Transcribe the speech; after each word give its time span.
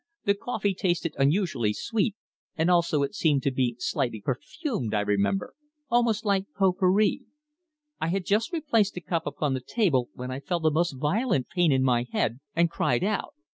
The 0.25 0.33
coffee 0.33 0.73
tasted 0.73 1.13
unusually 1.19 1.73
sweet, 1.73 2.15
and 2.57 2.71
also 2.71 3.03
it 3.03 3.13
seemed 3.13 3.43
to 3.43 3.51
be 3.51 3.75
slightly 3.77 4.19
perfumed, 4.19 4.95
I 4.95 5.01
remember, 5.01 5.53
almost 5.91 6.25
like 6.25 6.51
pot 6.57 6.77
pourri. 6.79 7.21
I 7.99 8.07
had 8.07 8.25
just 8.25 8.51
replaced 8.51 8.95
the 8.95 9.01
cup 9.01 9.27
upon 9.27 9.53
the 9.53 9.61
table 9.61 10.09
when 10.15 10.31
I 10.31 10.39
felt 10.39 10.65
a 10.65 10.71
most 10.71 10.93
violent 10.93 11.49
pain 11.49 11.71
in 11.71 11.83
my 11.83 12.07
head, 12.11 12.39
and 12.55 12.67
cried 12.67 13.03
out. 13.03 13.35